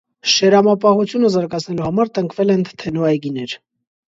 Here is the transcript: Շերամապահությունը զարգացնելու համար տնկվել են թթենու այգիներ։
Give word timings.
Շերամապահությունը 0.35 1.29
զարգացնելու 1.35 1.85
համար 1.89 2.11
տնկվել 2.17 2.55
են 2.55 2.67
թթենու 2.71 3.07
այգիներ։ 3.11 3.55